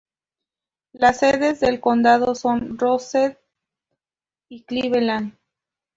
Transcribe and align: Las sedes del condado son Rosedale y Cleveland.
Las 0.93 1.19
sedes 1.19 1.59
del 1.59 1.79
condado 1.79 2.33
son 2.33 2.79
Rosedale 2.79 3.37
y 4.49 4.63
Cleveland. 4.63 5.37